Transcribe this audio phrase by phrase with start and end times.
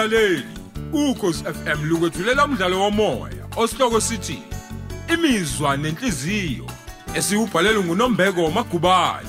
[0.00, 0.44] mlaleli
[0.92, 4.42] ukhosi FM lukwethulela umdlalo womoya osihloko sithi
[5.14, 6.66] imizwa nenhliziyo
[7.14, 9.28] esiubhalelwe nguNombeko Magubane.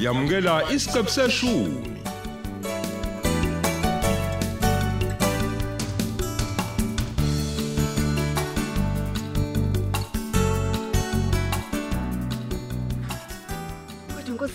[0.00, 1.95] Yamukela isiqebu seshumi.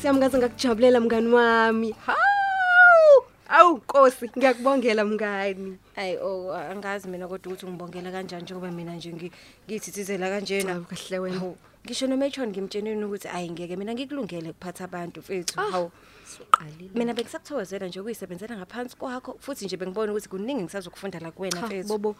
[0.01, 1.95] Nkosi yami ngaze ngakujabulela mngani wami.
[2.05, 3.23] Hawu!
[3.49, 5.77] Awu Nkosi, ngiyakubongela mngani.
[5.95, 9.31] Hayi oh angazi mina kodwa ukuthi ngibongela kanjani njengoba mina nje ngi-
[9.69, 10.73] ngithithizela kanjena.
[10.73, 11.39] Hawu kahle wena.
[11.39, 15.59] Hawu, Ngisho noMatron ngimtsheneni ukuthi ayi ngeke mina ngikulungele kuphatha abantu mfethu.
[15.59, 15.71] Ah.
[15.71, 15.91] Hawu
[16.25, 16.89] Suqalile.
[16.95, 21.67] mina bengisakuthokozela nje ukuyisebenzela ngaphansi kwakho futhi nje bengibona ukuthi kuningi ngisazokufunda la kuwena Cha,
[21.67, 21.87] mfethu.
[21.87, 22.15] Bobo.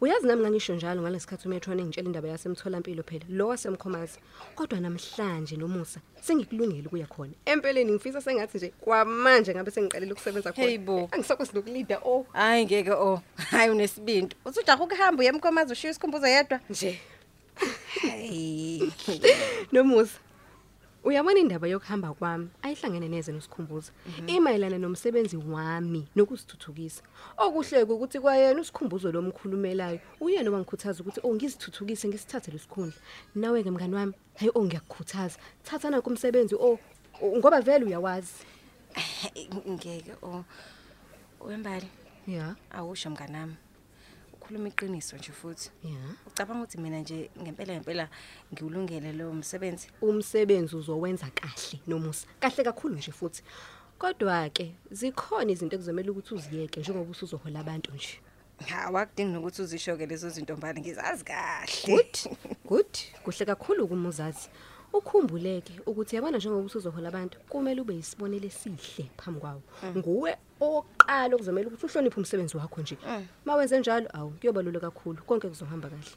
[0.00, 3.24] Uyazi nami ngangisho njalo ngalesikhathi uMetron engitshela indaba yasemtholampilo phela.
[3.28, 4.18] Lo wasemkhomazi.
[4.54, 7.32] Kodwa namhlanje nomusa sengikulungele ukuya khona.
[7.46, 10.66] Empeleni ngifisa sengathi nje kwamanje ngabe sengiqalile ukusebenza khona.
[10.68, 11.08] Hey, bo.
[11.12, 13.22] Angisakwazi nokulida oh Hayi ngeke oh.
[13.50, 14.36] Hayi unesibindi.
[14.44, 16.60] Uthi ujaha ukuhamba uyemkhomazi ushiya isikhumbuzo yedwa.
[16.70, 17.00] nje.
[18.02, 18.92] Hayi.
[19.72, 20.25] Nomusa.
[21.06, 23.92] Uyabona indaba yokuhamba kwami ayihlangene neze nosikhumbuzo.
[24.26, 27.02] Imayelana nomsebenzi wami nokusithuthukisa.
[27.38, 32.98] Okuhle ukuthi kwayena usikhumbuzo lomkhulumelayo uyena obangikhuthaza ukuthi oh ngizithuthukise ngisithathe lesikhundla.
[33.38, 35.38] Nawe ke mngani wami, hayi oh ngiyakukhuthaza.
[35.62, 36.78] Thathana kumsebenzi oh
[37.22, 38.42] oh, ngoba vele uyawazi.
[39.70, 40.44] Ngeke oh.
[41.40, 41.86] Wembali
[42.26, 42.56] Yeah.
[42.74, 43.54] awusho mnganami.
[44.46, 45.70] Ukhuluma iqiniso nje futhi.
[45.84, 45.98] Yeah.
[46.26, 48.08] Ucabanga ukuthi mina nje ngempela ngempela
[48.52, 49.88] ngiwulungele lo msebenzi?
[50.00, 52.26] Umsebenzi uzowenza kahle nomusa.
[52.40, 53.42] Kahle kakhulu nje futhi.
[53.98, 58.20] Kodwa ke zikhona izinto ekuzomela ukuthi uziyeke njengoba usuzohola abantu nje.
[58.66, 61.82] Ha wakudingi nokuthi uzisho ke lezo zinto mbali ngizazi kahle.
[61.86, 62.14] Good.
[62.64, 62.98] Good.
[63.24, 64.48] Kuhle kakhulu kumuzazi.
[64.96, 69.62] Ukhumbuleke ukuthi yabona njengoba usuzohola abantu kumele ube isibonele esihle phambi kwawo.
[69.96, 70.30] Nguwe
[70.60, 72.96] oqala okuzomela ukuthi uhloniphe umsebenzi wakho nje.
[73.44, 76.12] Mawenze njalo awu kuyobalula kakhulu konke kuzohamba kahle.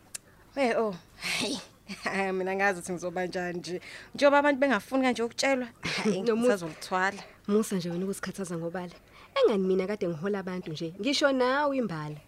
[0.56, 0.96] Hey oh.
[1.16, 1.60] Hayi.
[2.04, 3.82] Hayi, mina ngazi ukuthi ngizoba njani nje.
[4.16, 6.54] Njengoba abantu bengafuni kanje ukutshelwa, hayi Nomusa.
[6.54, 7.22] ngisazolithwala.
[7.48, 8.96] Musa nje wena ukusikhathaza ngobala.
[9.36, 10.94] Engani mina kade ngihola abantu nje.
[11.00, 12.20] Ngisho nawe imbala.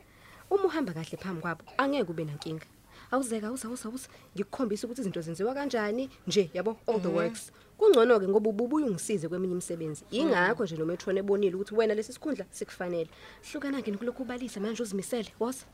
[0.50, 2.66] Uma uhamba kahle phambi kwabo angeke ube nankinga.
[3.12, 7.52] Awuzeka uza uza uza ngikukhombisa ukuthi izinto zenziwa kanjani nje yabo all the works.
[7.78, 10.04] Kungcono ke ngoba ububuye ungisize kweminye imisebenzi.
[10.12, 13.10] Ingakho nje noMetron ebonile ukuthi wena lesi sikhundla sikufanele.
[13.52, 15.30] Hlukana ke nokulokhu ubalisa manje uzimisele.
[15.40, 15.66] Woza.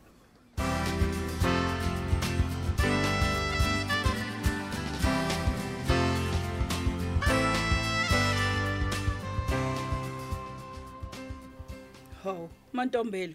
[12.23, 13.33] Hawu, Mantombela,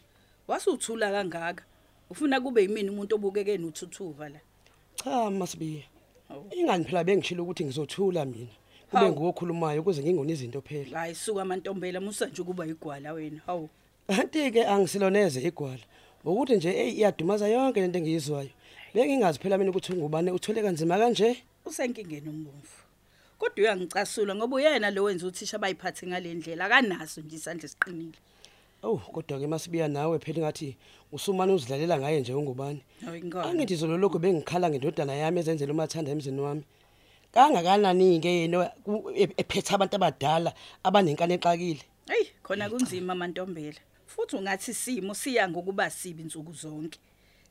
[0.48, 1.64] wasuthula kangaka.
[2.12, 4.40] Ufuna kube yimini umuntu obukeke nothuthuva la.
[4.96, 5.82] Cha masibiya.
[6.28, 6.44] Hawu.
[6.50, 8.52] Ingani phela bengishilo ukuthi ngizothula mina.
[8.90, 9.12] Kube Hawu.
[9.12, 10.98] ngokhulumayo ukuze ngingoni izinto phela.
[10.98, 13.40] Hayi suka Mantombela, musa nje kuba igwala wena.
[13.46, 13.68] Hawu.
[14.06, 15.80] Kanti ke angisiloneze igwala.
[16.24, 18.50] Ukuthi nje hey iyadumaza yonke lento engiyizwayo.
[18.94, 21.42] Bengingazi phela mina ukuthi ngubane uthole kanzima kanje.
[21.64, 22.78] Usenkingeni umbomvu.
[23.38, 28.18] Kodwa uyangicasula ngoba uyena lo wenza uthisha bayiphathe ngalendlela akanaso nje isandla esiqinile.
[28.82, 30.76] Oh kodwa ke masibiya nawe phela ngathi
[31.12, 32.82] usumane uzidlalela ngaye nje ungubani.
[33.44, 36.64] Angithi zolo lokho bengikhala ngendodana yami ezenzela umathanda emzini wami.
[37.32, 38.72] Kangakanani ke yena
[39.14, 41.82] e- ephethe abantu abadala abanenkani exakile.
[42.08, 43.78] Hey, khona kunzima Mantombela.
[44.06, 46.98] Futhi ungathi isimo siya ngokuba sibi insuku zonke.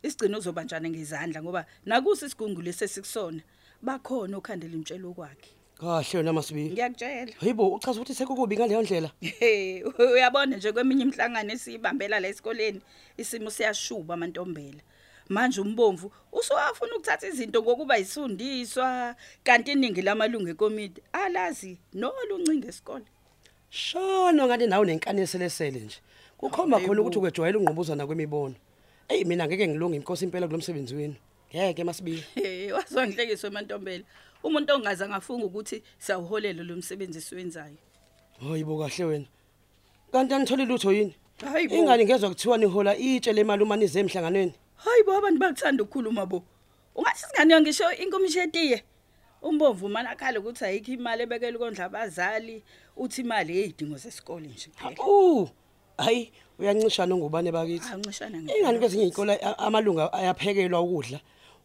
[0.03, 3.41] Isigcino uzobanjana ngezandla ngoba nakusi isigungu lesesikusona
[3.81, 5.60] bakhona okhandela imtshelo kwakhe.
[5.81, 6.72] Kahle yona masibiya.
[6.72, 7.34] Ngiyakutshela.
[7.40, 9.12] Hayibo uchaza ukuthi sekukubi ngaleyo ndlela.
[10.14, 12.81] Uyabona nje kweminye imhlangano esibambela la esikoleni
[13.18, 14.81] isimo siyashuba amantombela.
[15.30, 23.05] Manje umbomvu usowafuna ukuthatha izinto ngokuba isundiswa kanti iningi lamalungu ekomiti alazi noluncinga esikole.
[23.70, 25.97] Shono ngathi nawe nenkani eselesele nje.
[26.38, 28.55] Kukhomba khona ukuthi ugejwayela ungqubuzana kwemibono.
[29.09, 31.16] Ey mina ngeke ngilunge inkosi impela kulomsebenzi wenu.
[31.50, 32.23] Ngeke masibiya.
[32.35, 34.03] Hey, wazongihlekiswa amantombela.
[34.43, 37.78] Umuntu ongaze ngafunga ukuthi sawuholela lo msebenzi esiwenzayo.
[38.40, 39.28] Hayibo kahle wena.
[40.11, 41.16] Kanti anitholi lutho yini?
[41.46, 41.76] Hayibo.
[41.76, 44.53] Ingane ngezwe kuthiwa nihola itshe lemali uma nize emhlanganweni.
[44.76, 46.43] Hayibo abantu bakuthanda ukukhuluma bo.
[46.96, 48.84] Ungathi singane ngisho inkomishetiye.
[49.41, 52.64] Umbomvu mana akhala ukuthi ayikho imali ebekela ukondla abazali,
[52.97, 54.70] uthi imali eyidingo zesikole nje.
[54.99, 55.49] Uh,
[55.97, 57.93] hayi uyancishana ngubane bakithi.
[57.93, 61.20] Ancishana Ingane kwezinye izikole amalunga ayaphekelwa ukudla.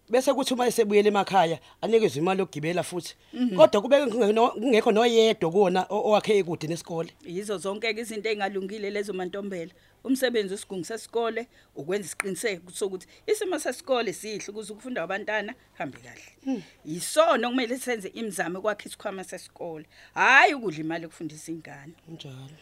[0.08, 3.14] Bese kuthi uma esebuyela emakhaya anikezwe imali yokugibela futhi.
[3.56, 7.10] Kodwa kube kungeno- kungekho noyedwa kuwona o- owakhe ekude nesikole.
[7.26, 9.72] Yizo zonke ke izinto engalungile lezo mantombela.
[10.04, 16.62] Umsebenzi wesigungu sesikole ukwenza isiqiniseko sokuthi isimo sesikole sihle ukuze ukufunda kwabantwana hambe kahle.
[16.84, 19.86] Yisona kumele senze imizamo kwakhe isikhwama sesikole.
[20.14, 21.92] Hayi ukudla imali yokufundisa ingane.
[22.08, 22.56] Njalo.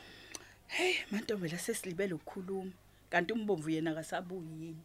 [0.66, 2.70] Hey mantombela sesilibele ukukhuluma.
[3.10, 4.82] Kanti umbomvu yena akasabuyi yini?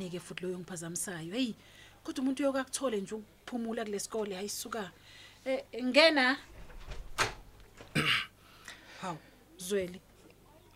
[0.00, 1.32] Ubanike futhi loyo ngiphazamisayo.
[1.34, 1.54] Hey,
[2.04, 4.90] kodwa umuntu uyokakuthole nje ukuphumula kulesikole hayisuka.
[5.44, 6.36] Eh ngena.
[9.02, 9.16] Haw,
[9.58, 10.00] Zweli.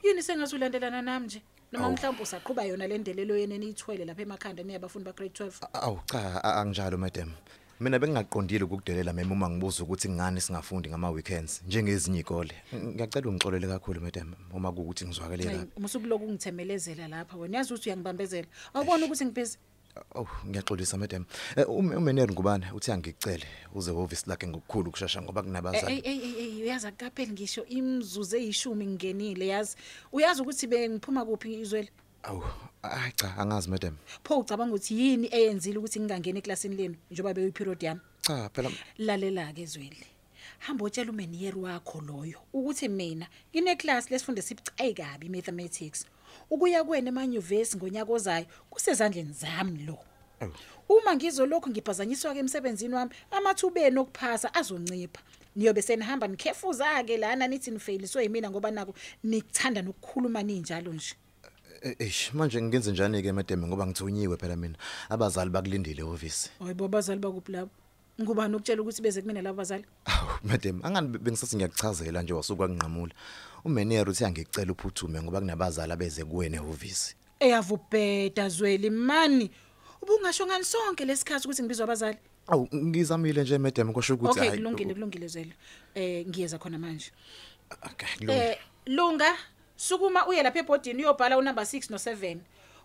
[0.03, 1.43] Yini sengathi ulandelana nami nje?
[1.73, 5.69] Noma mhlawumbe usaqhuba yona le ndelelo yene niyithwele lapha emakhanda niyabafundi ba grade 12.
[5.73, 7.33] Awu cha a- anginjalo madam.
[7.81, 12.55] Mina bengingaqondile ukukudelela mema uma ngibuza ukuthi ngani singafundi ngama weekends njengezinye izikole.
[12.75, 15.67] Ngiyacela ungixolele kakhulu madam uma kuukuthi ngizwakele Hayi, la.
[15.77, 17.59] umusukuloku ungithemelezela lapha wena.
[17.59, 18.47] Yazi ukuthi uyangibambezela.
[18.75, 19.59] Awubona ukuthi ngibhizi.
[20.15, 21.25] Oh ngiyaxolisa madam.
[21.57, 23.45] Eh, ume- Umeneri ngubani uthi angicele
[23.75, 25.95] uze office lakhe ngokukhulu kushasha ngoba Ey kunabazali.
[25.95, 29.77] ey ey ey uyazi akapheli ngisho imzuzu eyishumi ngingenile yazi.
[30.13, 31.91] Uyazi ukuthi bengiphuma kuphi izwele?
[32.25, 32.43] Awu
[32.83, 33.97] ay cha angazi madam.
[34.25, 38.01] pho ucabanga ukuthi yini eyenzile ukuthi ngingangeni eklasini lenu njengoba beyiperiod yami?
[38.23, 40.07] Cha phela lalela ke zweli.
[40.59, 46.07] Hamba utshela umeniyeri wakho loyo ukuthi mina ngine class lesifunde sibucayi kabi mathematics
[46.51, 49.99] ukuya kwena emanyuvesi ngonyaka ozayo kusezandleni zami lo.
[50.89, 55.21] Uma ngizolokhu ngiphazanyiswa ke emsebenzini wami amathubeni okuphasa azoncipha.
[55.57, 58.95] Niyobe senihamba nikhefuza ke lana nithi nifailiswe yimina ngoba nako
[59.25, 61.15] nikuthanda nokukhuluma ninjalo nje.
[61.15, 61.24] Eh,
[61.99, 63.67] eish manje ngenze njani ke madam?
[63.67, 64.75] Ngoba ngithunyiwe phela mina.
[65.09, 67.71] Abazali bakulindile office hayibo abazali bakuphi lapho
[68.21, 72.67] ngubani ukutshela ukuthi beze kumina labo bazali Awu madam angani be- bengisathi ngiyakuchazela nje wasuka
[72.67, 73.13] kwanqamula
[73.65, 79.51] umeneri uthi angicela uphuthume ngoba kunabazali abeze kuwena eoffice eyavubheda zweli mani?
[80.03, 82.19] Ubungasho ngani sonke lesikhathi ukuthi ngibizwa abazali?
[82.47, 85.53] Awu ngizamile nje madam kusho ukuthi okay hayi, kulungile kulungile zweli.
[85.95, 87.11] Eh ngiyeza khona manje.
[87.83, 88.49] Okay kulungile.
[88.51, 89.35] Eh lunga?
[89.89, 92.39] Sukuma uye lapha ebhodini uyobhala unumber 6 no 7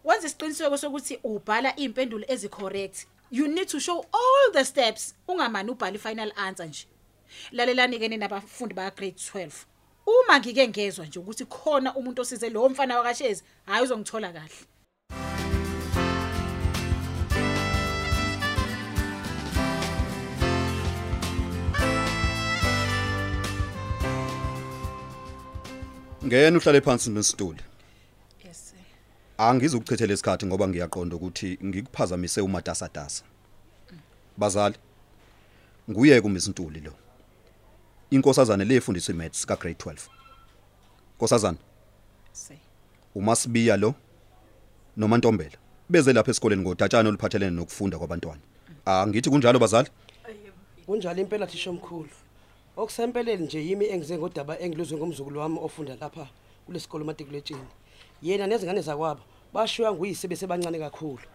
[0.04, 3.06] wenza isiqiniseko sokuthi ubhala impendulo ezicorrect.
[3.32, 5.16] You need to show all the steps.
[5.28, 6.88] Ungamani ubhala ifinal answer nje.
[7.52, 9.66] Lalelani ke nabafundi ba grade 12
[10.08, 14.66] uma ngike ngezwe nje ukuthi khona umuntu osize lo mfana wakashezi hayi uzongithola kahle.
[26.30, 27.62] Ngena uhlale phansi nesituli
[28.46, 28.80] yes sir.
[29.38, 33.24] angizukuchithela isikhathi ngoba ngiyaqonda ukuthi ngikuphazamise umatasatasa.
[34.38, 34.76] Bazali
[35.90, 36.94] nguye kumisintuli lo.
[38.12, 39.98] Inkosazana lefundiswa imaths ka grade 12
[41.16, 41.58] nkosazana?
[42.32, 42.58] Sir.
[43.16, 43.96] Umasibiya lo
[44.98, 45.58] nomantombela.
[45.90, 48.42] Beze lapha esikoleni ngodatshana oluphathelene nokufunda kwabantwana.
[48.86, 49.90] Angithi kunjalo bazali?
[50.86, 52.10] Kunjalo impela thisha omkhulu
[52.80, 56.28] okusempeleni nje yimi engize ngodaba engiluzwe ngomzukulu wami ofunda lapha
[56.66, 57.68] kulesikole matriculatini
[58.22, 59.22] yena nezingane zakwabo
[59.54, 61.26] bashiywa nguyise besebancane kakhulu.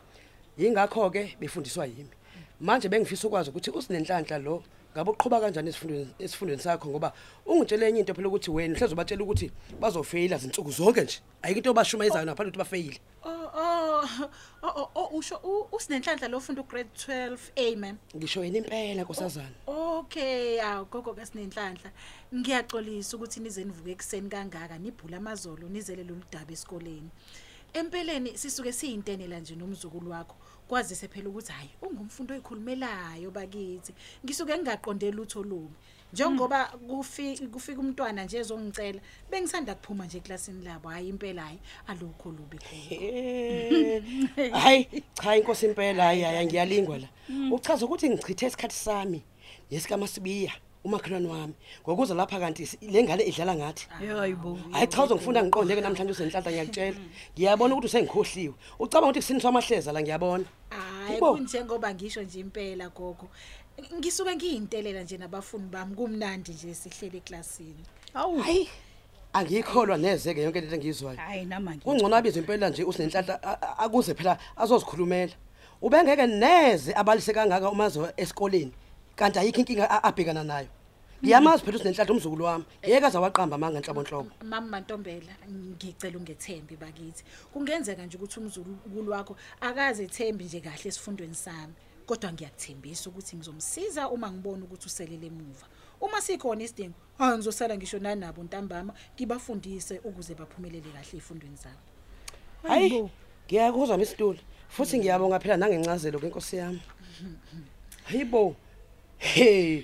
[0.59, 2.15] Yingakho ke befundiswa yimi.
[2.61, 4.63] Manje bengifisa ukwazi ukuthi usinenhlanhla lo
[4.95, 7.13] ngabe uqhubha kanjani esifundweni esifundweni sakho ngoba
[7.47, 9.51] ungitshele enye into phela ukuthi wena uhleze ubatshela ukuthi
[9.81, 14.29] bazofeyila zinsuku zonke nje ayikho into obashumayezayo ngaphandle ukuthi bafeyile Oh oh
[14.63, 17.97] oh oh usho u- usinenhlanhla lofunda ugrade 12 A ma'am.
[18.17, 21.91] ngisho yena impela nkosazana Okay, awu gogo kasinenhlanhla.
[22.35, 27.09] Ngiyaxolisa ukuthi nize nivuke ekseni kangaka nibhula amazolo nizele loludaba esikoleni.
[27.73, 30.37] Empeleni sisuke siyintenela nje nomzukulu wakho.
[30.75, 33.95] Kwazise phela ukuthi hayi ungumfundo oyikhulumelayo bakithi.
[34.25, 35.77] Ngisuke ngingaqondeli utho lubi.
[36.13, 39.01] Njengoba kufika kufika umntwana nje ezongicela,
[39.31, 42.83] bengisanda kuphuma nje eklasini labo, hayi impela hayi alukho lubi khona.
[42.91, 47.09] Eh, hayi cha inkosi impela hayi hayi ngiyalingwa la
[47.53, 49.23] uchaza ukuthi ngichithe isikhathi sami
[49.71, 50.53] nesikamaSibiya
[50.85, 51.55] umakhelwane wami.
[51.83, 53.87] Ngokuza lapha kanti si- le ngane idlala ngathi.
[53.99, 56.97] Hayibo hayi cha uzongifunda ngiqondeke namhlanje usenhlanhla ngiyakutshela
[57.37, 58.55] ngiyabona ukuthi usengikhohliwe.
[58.79, 60.45] Ucabanga ukuthi kusiniswa amahleza la ngiyabona?
[60.71, 61.35] Hayi Yebo.
[61.37, 63.29] kunjengoba ngisho nje impela gogo.
[63.99, 67.85] Ngisuke ngiyintelela nje nabafundi bami kumnandi nje sihlele eklasini.
[68.15, 68.69] awu hayi
[69.33, 73.79] angikholwa neze ke yonke lento engizwayo hayi nama kungcono abize impela nje usenhlanhla a- a-
[73.79, 75.33] akuze phela azozikhulumela.
[75.83, 78.73] Ubengeke neze abalise kangaka umazo esikoleni.
[79.17, 80.69] Kanti ayikho inkinga a- abhekana nayo.
[81.23, 82.65] Ngiyamazi phela usenhlanhla umzukulu wami.
[82.85, 87.25] Ngeke azawaqamba manga enhlobonhlobo Mama Mantombela ngicela ungethembi bakithi.
[87.53, 91.75] Kungenzeka nje ukuthi umzukulu wakho akaze ethembi nje kahle esifundweni sami.
[92.07, 95.67] kodwa ngiyakuthembisa ukuthi ngizomsiza uma ngibona ukuthi uselele emuva.
[96.01, 101.81] Uma sikhona isidingo hayi ngizosala ngisho nanabo ntambama ngibafundise ukuze baphumelele kahle ezifundweni zabo
[102.69, 103.09] hayi
[103.49, 106.83] ngiyakuzwa misitulo futhi ngiyabonga phela nangencazelo kenkosi yami.
[108.05, 108.57] Hayibo.
[109.19, 109.83] Hey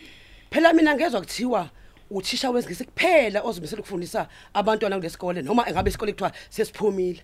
[0.51, 1.71] phela mina ngezwe kuthiwa
[2.11, 7.23] uthisha wesingisi kuphela ozimisela ukufundisa abantwana kulesikole noma engabe isikole kuthiwa sesiphumile.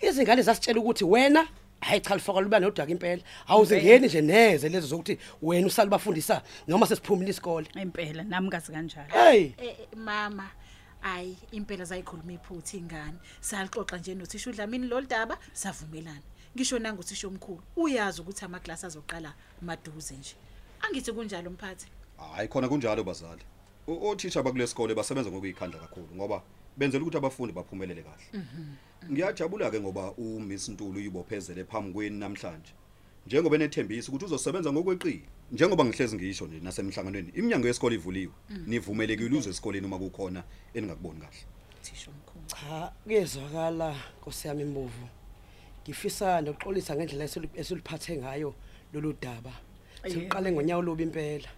[0.00, 1.48] Izingane zasitshela ukuthi wena
[1.80, 3.22] hayi cha lifaka luba nodaka impela.
[3.48, 7.66] Awuzingeni nje neze lezo zokuthi wena usala bafundisa noma sesiphumile isikole.
[7.82, 9.08] Impela nami kazi kanjalo.
[9.12, 9.54] Hey!
[9.58, 10.50] Eh, eh, mama
[11.02, 13.18] ayi impela zayikhuluma iphutha ingane.
[13.40, 16.22] Salixoxa nje nothisha uDlamini loludaba savumelana.
[16.56, 20.34] Ngisho nanguthisha omkhulu uyazi ukuthi amaklasi azoqala maduze nje.
[20.82, 21.86] Angithi kunjalo mphathi.
[22.34, 23.42] Hayi khona kunjalo bazali.
[23.88, 26.42] O- othisha bakulesikole basebenza ngokuyikhandla kakhulu ngoba
[26.76, 28.44] benzela ukuthi abafundi baphumelele kahle.
[29.10, 32.72] Ngiyajabula ke ngoba uMiss Ntulu uyibophezele phambi kweni namhlanje.
[33.26, 35.22] Njengoba enethembisa ukuthi uzosebenza ngokweqile
[35.52, 38.32] njengoba ngihlezi ngisho nje nasemhlanganweni iminyango yesikole ivuliwe.
[38.66, 40.44] Nivumelekile uze esikoleni uma kukhona
[40.74, 41.42] eningakuboni kahle.
[41.82, 45.08] Thisha omkhulu cha kuyezwakala Nkosi yami imbovu
[45.82, 48.54] ngifisa nokuxolisa ngendlela esulu- esuliphathe ngayo
[48.92, 49.52] lolu daba.
[50.08, 51.48] Siqale ngonyawo lobi impela.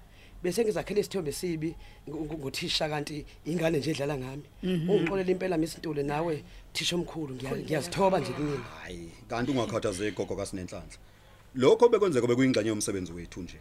[0.42, 1.74] Bese ngizakhela isithombe sibi
[2.08, 4.42] ngo- ngo- ngothisha kanti ingane nje edlala ngami.
[4.62, 7.34] Ungixolela impela misintule nawe thisha omkhulu.
[7.34, 10.98] Ngiya- ngiyazithoba nje kunini hayi kanti ungakhathazeki gogo kasinenhlanhla.
[11.54, 13.58] Lokho bekwenzeka bekuyingxenye yomsebenzi wethu nje.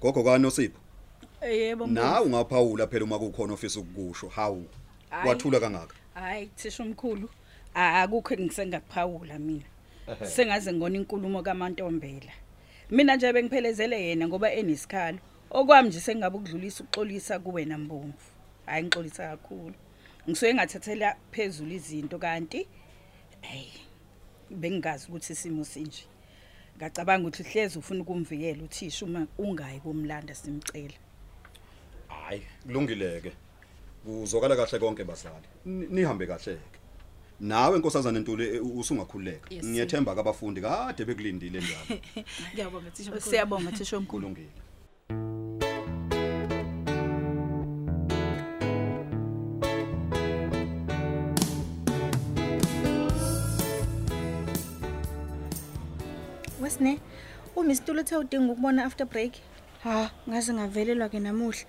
[0.00, 0.78] Gogo kaNosipho?
[1.42, 4.28] Yebo nawe ungaphawula phela uma kukhona ofisa ukukusho.
[4.28, 4.66] Hawu
[5.10, 5.28] Hayi.
[5.28, 5.94] wathula kangaka?
[6.14, 7.28] Hayi thisha omkhulu.
[7.74, 9.64] Akukho engisengakuphawula mina.
[10.28, 12.32] Sengaze ngona inkulumo kaMantombela.
[12.90, 15.18] Mina nje bengiphelezele yena ngoba enesikhalo.
[15.50, 18.28] Okwami nje sengabe ukudlulisa ukuxolisa kuwena mbomvu
[18.66, 19.74] hayi ngixolisa kakhulu.
[20.28, 22.66] Ngisuke ngathathela phezulu izinto kanti
[23.40, 23.68] hey
[24.50, 26.04] bengingazi ukuthi isimo sinje.
[26.76, 30.94] Ngacabanga ukuthi hleze ufuna ukumvikela uthisha uma ungayi komlanda simcela.
[32.08, 33.32] Hayi kulungileke.
[34.04, 35.46] Kuzokala kahle konke bazali.
[35.64, 36.78] Ni- nihambe kahle ke
[37.42, 39.54] nawe nkosazana Ntuli eh, usungakhululeka.
[39.54, 42.00] Yes, ngiyethemba kabafundi kade bekulindile njalo
[42.54, 44.50] ngiyabonga thisha omkhulu siyabonga thisha omkhulu kulungile.
[56.62, 57.00] Wesne,
[57.56, 59.32] uMr uthe udinga ukubona after break.
[59.82, 61.66] Ha, ngaze ngavelelwa ke namuhla.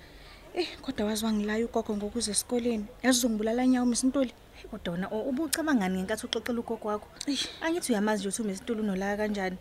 [0.54, 2.86] Eh, kodwa wazi wangilaya ugogo ngokuze esikoleni.
[3.04, 4.30] Yazi uzongibulala nyawo Mr
[4.64, 4.72] Ntuli.
[4.72, 7.08] kodwa wona u- ubucabangani ngenkathi uxoxela ugogo wakho
[7.62, 9.58] angithi uyamazi nje ukuthi uMr unolaka kanjani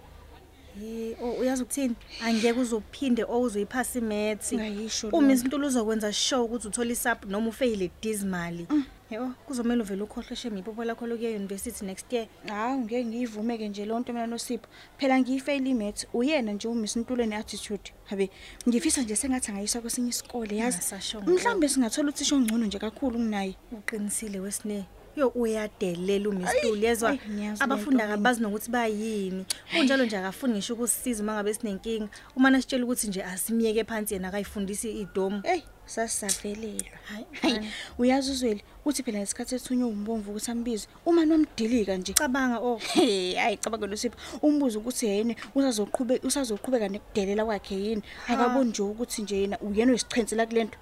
[0.83, 1.95] Eh, oh, uyazi ukuthini?
[2.25, 4.53] Angeke uzophinde owuzoyiphasa imaths.
[4.55, 5.33] Ngayisho Uma lokho.
[5.35, 8.67] isintulu uzokwenza sure ukuthi uthola isap noma ufail dismally.
[9.12, 12.26] Yebo, kuzomela uvele ukhohloshe ngipopo lakho lokuya university next year.
[12.49, 14.66] Hawu ngeke ngiyivume ke nje lonto mina noSipho.
[14.99, 16.07] Phela ngiyifeyile imaths.
[16.14, 17.92] Uyena nje uMr Ntuli neattitude.
[18.04, 18.31] Habe,
[18.69, 20.76] ngifisa nje sengathi angayiswa kwesinye isikole yazi.
[20.76, 21.31] Ngasashongo.
[21.31, 23.54] Mhlambe singathola uthisha ongcono nje kakhulu kunaye.
[23.73, 24.85] Uqinisile wesine.
[25.16, 26.49] Yo uyadelela uMr
[26.81, 29.45] yezwa ayi, ngiyazi abafundi lento akabazi nokuthi bayini.
[29.71, 32.09] Kunjalo nje akafuni ngisho ukusisiza uma ngabe sinenkinga.
[32.37, 35.42] Uma nasitshela ukuthi nje asimiyeke phansi yena akayifundisi idomu.
[35.42, 36.99] Hey, sasisavelelwa.
[37.09, 37.71] Hayi, Hayi, mani.
[37.99, 40.87] uyazi uzweli uthi phela ngesikhathi ethunywe umbomvu ukuthi ambize.
[41.07, 42.12] Uma nomdilika nje.
[42.12, 44.17] Cabanga oh Hey, hayi cabanga loSipho.
[44.43, 48.03] Umbuzo ukuthi yena usazoqhubeka usazoqhubeka nekudelela kwakhe yini?
[48.29, 50.79] Akaboni nje ukuthi nje yena uyena oyisichensela kulento.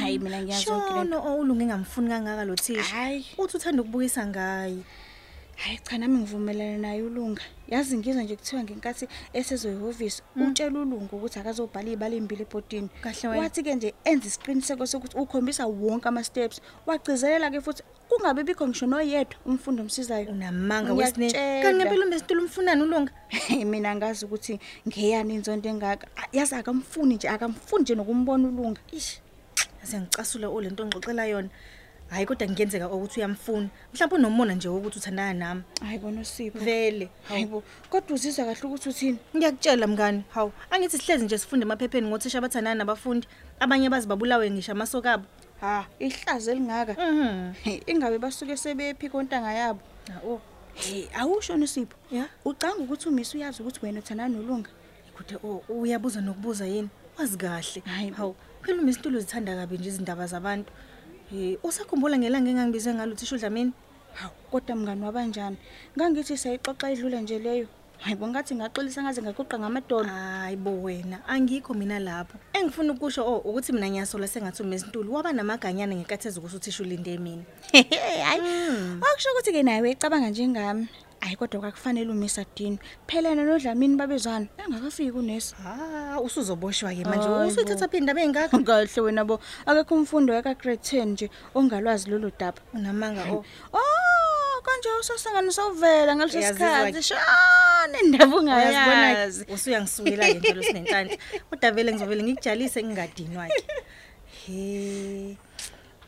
[0.00, 1.16] Hayi mina ngiyazi yonke lento.
[1.16, 2.82] Shono ulunge ngamfuni kangaka lo thisha.
[2.82, 3.26] Hayi.
[3.38, 4.82] Uthi uthanda ukubukisa ngaye.
[5.58, 7.42] Hayi cha nami ngivumelana naye ulunga.
[7.68, 12.88] Yazi ngizwe nje kuthiwa ngenkathi esezoyihhovisi utshela ulunga ukuthi akazobhala izibali imbili ebhodini.
[13.02, 13.42] Kahle wena.
[13.42, 16.60] Wathi ke nje enza isiqiniseko sokuthi ukhombisa wonke ama steps.
[16.86, 20.30] Wagcizelela ke futhi kungabe bikho ngisho noyedwa umfundo omsizayo.
[20.30, 21.26] Unamanga wesine.
[21.26, 21.62] Ngiyakutshela.
[21.62, 23.12] Kanti ngempela uMr umfunani ulunga?
[23.28, 26.06] Hey mina ngazi ukuthi ngeyani inzonto engaka.
[26.16, 28.80] Ah, Yazi akamfuni nje akamfuni nje nokumbona ulunga.
[28.92, 29.20] Ish.
[29.82, 31.50] Ase ngicasula olento ngixoxela yona.
[32.10, 33.68] Hayi kodwa kungenzeka ukuthi uyamfuna.
[33.94, 35.62] Mhlawumbe unomona nje ukuthi uthandana nami.
[35.80, 36.58] Hayibo noSipho.
[36.58, 37.08] Vele.
[37.28, 37.62] Hayibo.
[37.90, 39.18] Kodwa uzizwa kahle ukuthi uthini?
[39.36, 43.26] Ngiyakutshela mngani, hawu, angithi sihlezi nje sifunde emaphepheni ngothisha abathandana nabafundi,
[43.60, 45.24] abanye bazibabulawe ngisho amasoko abo.
[45.60, 46.92] Ha, ihlazo elingaka.
[46.94, 47.52] Mhm.
[47.62, 49.80] Hey, ingabe basuke sebephi kontanga yabo.
[50.14, 50.40] Hawo.
[50.74, 51.96] Hey, awusho noSipho.
[52.10, 52.28] Ya.
[52.44, 54.70] Ucanga ukuthi umisi uyazi ukuthi wena uthandana nolunga.
[55.16, 56.88] Kude o- uyabuza nokubuza yini?
[57.18, 57.82] Wazi kahle.
[57.84, 58.16] Hayi bo.
[58.16, 60.72] Hawu, phela uMr zithanda kabi nje izindaba zabantu.
[61.28, 63.72] Eh, usakhumbula ngelanga engangibize ngalo thisha uDlamini?
[64.14, 65.56] Hawu, kodwa mngani wabanjani?
[65.92, 67.66] Ngangithi sayixoxa idlule nje leyo.
[68.00, 70.08] Hayibo ngathi ngaxolisa ngaze ngaquqa ngamadolo.
[70.08, 72.38] Hayibo wena, angikho mina lapho.
[72.52, 77.44] Engifuna ukusho oh ukuthi mina ngiyasola sengathi uMr waba namaganyana ngekatheza ukuthi uthisha ulinde mina.
[78.24, 78.40] Hayi.
[79.04, 80.88] Akusho ukuthi ke nawe ecabanga njengami.
[81.20, 82.78] Ayi kodwa kwakufanele uMr Dini.
[83.06, 85.54] Phela yena noDlamini babezwana engakafiki unesi.
[85.66, 87.28] Ah, usuzoboshwa ke manje.
[87.28, 87.46] Hayi bo.
[87.48, 88.58] Usuyithatha phi indaba engaka?
[88.58, 89.40] Kahle wena bo.
[89.66, 92.60] Akekho umfundi weka grade 10 nje ongalwazi lolu daba.
[92.74, 93.44] Unamanga oh.
[93.72, 97.02] Oh, kanje usasangana sawuvela ngaleso Uyazizwa sikhathi.
[97.02, 99.44] Shana indaba Uyazibona ungayazi.
[99.54, 101.16] usuyangisukela ke njalo sinenhlanhla.
[101.50, 103.64] Kodwa vele ngizovele ngikujalise ngingadinwa ke.
[104.46, 105.36] He.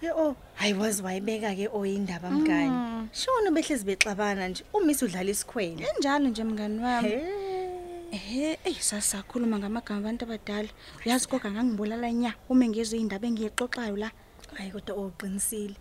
[0.03, 3.09] Ye oh, hayi wazi wayibeka ke oyindaba mngani.
[3.13, 4.65] Shona behlezi bexabana nje.
[4.73, 5.87] Umisi udlala isikhwele.
[5.97, 7.09] Enjalo nje mngani wami.
[7.09, 8.51] He.
[8.51, 10.69] Eh, ey sasakhuluma ngamagama abantu abadala.
[11.07, 14.11] Uyazi kodwa ngangibulala nya uma ngizwe indaba engiyixoxayo la.
[14.57, 15.77] Hayi kodwa oqinisile.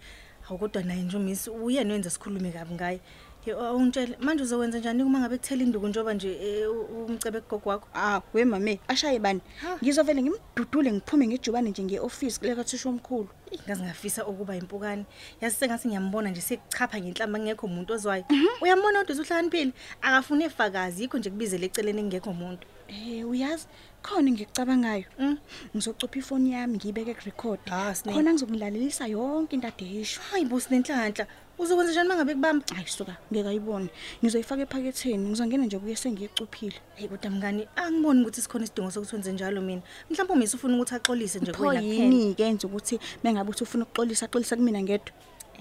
[0.49, 2.99] Awukodwa naye nje umisi uyena wenza sikhulume kabi ngaye.
[3.46, 7.69] Ye ungitshela manje uzowenza njani uma ngabe kuthela induku njoba nje eh, u- umcebe gogo
[7.69, 7.88] wakho?
[7.96, 9.41] Ah, we mame, ashaye bani?
[9.62, 9.77] Ha.
[9.84, 13.29] Ngizovele ngimdudule ngiphume ngejubane nje ngeoffice kule kathisha omkhulu.
[13.65, 15.05] Ngaze ngafisa ukuba impukane.
[15.41, 18.24] Yazi sengathi ngiyambona nje sekuchapha ngenhlamba ngekho umuntu ozwayo.
[18.62, 19.72] Uyambona kodwa uhlaniphile.
[20.01, 22.67] Akafuni efakazi yikho nje kubizele eceleni ngekho umuntu.
[22.88, 23.65] Eh, uyazi
[24.03, 25.05] khona ngicabangayo.
[25.19, 25.38] Mm.
[25.75, 27.60] Ngizocupha ifoni yami ngiyibeke ku record.
[27.72, 28.13] Ah, Sne.
[28.13, 30.19] Khona ngizokulalelisa yonke into ade yisho.
[30.31, 31.25] Hayi bo sinenhlanhla.
[31.59, 32.65] Uzokwenza njani mangabe kubamba?
[32.75, 33.89] Hayi suka, ngeke ayibone.
[34.23, 36.75] Ngizoyifaka ephaketheni, ngizongena nje kuye sengiyicuphile.
[36.95, 39.81] Hey kodwa mngani, angiboni ukuthi sikhona isidingo sokuthi wenze njalo mina.
[40.09, 42.03] Mhlawumbe umisi ufuna ukuthi axolise nje Pho kuwena kuphela.
[42.03, 45.11] yini ke enza ukuthi mengabe uthi ufuna ukuxolisa axolisa kumina ngedwa.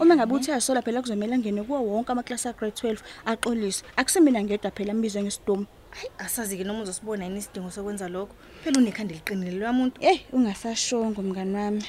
[0.01, 3.83] Uma ngabe uthi yasola phela kuzomela ngene kuwo wonke amaklasi a grade 12 axolise.
[3.97, 5.67] Akusemina ngedwa phela mbizwe ngesidomo.
[5.91, 8.35] Hayi asazi ke noma uzosibona yini isidingo sokwenza lokho.
[8.63, 9.99] Phela unekhanda liqinile lo muntu.
[10.01, 11.83] Eh, ungasashongo mngani wami.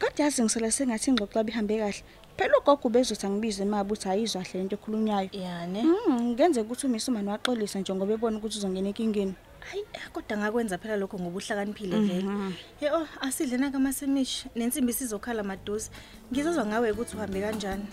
[0.00, 2.02] Kodwa yazi ngisela sengathi ingxoxo labi ihambe kahle.
[2.36, 5.30] Phela ugogo bezothi angibize emabe uthi ayizwa hle into ekhulunywayo.
[5.32, 5.82] Yani.
[5.82, 9.34] Mm, ngenze ukuthi umisumani waxolisa nje ngoba ebona ukuthi uzongena enkingeni.
[9.60, 12.52] Hayi kodwa ngakwenza phela lokho ngoba uhlakaniphile vele.
[12.80, 15.90] Hey oh asidle naka masemishi nensimbi sizokhala madosi.
[16.32, 17.84] Ngizozwa ngawe ukuthi uhambe kanjani.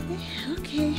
[0.57, 0.93] Okay.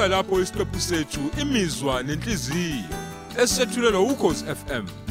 [0.00, 2.84] Sisibeka lapho isiqephu sethu imizwa nenhliziyo
[3.42, 5.09] esethulelwa ukhozi FM